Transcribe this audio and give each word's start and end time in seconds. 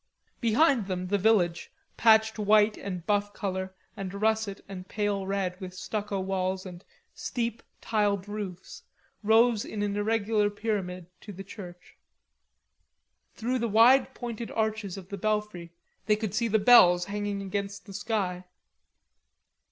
Behind 0.39 0.87
them 0.87 1.09
the 1.09 1.19
village, 1.19 1.71
patched 1.95 2.39
white 2.39 2.75
and 2.75 3.05
buff 3.05 3.33
color 3.33 3.75
and 3.95 4.15
russet 4.19 4.65
and 4.67 4.87
pale 4.87 5.27
red 5.27 5.61
with 5.61 5.75
stucco 5.75 6.19
walls 6.19 6.65
and 6.65 6.83
steep, 7.13 7.61
tiled 7.81 8.27
roofs, 8.27 8.81
rose 9.21 9.63
in 9.63 9.83
an 9.83 9.95
irregular 9.95 10.49
pyramid 10.49 11.05
to 11.21 11.31
the 11.31 11.43
church. 11.43 11.99
Through 13.35 13.59
the 13.59 13.69
wide 13.69 14.15
pointed 14.15 14.49
arches 14.53 14.97
of 14.97 15.09
the 15.09 15.19
belfry 15.19 15.71
they 16.07 16.15
could 16.15 16.33
see 16.33 16.47
the 16.47 16.57
bells 16.57 17.05
hanging 17.05 17.43
against 17.43 17.85
the 17.85 17.93
sky. 17.93 18.45